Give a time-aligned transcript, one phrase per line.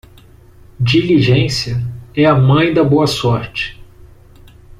[0.79, 1.79] Diligência
[2.15, 3.79] é a mãe da boa sorte.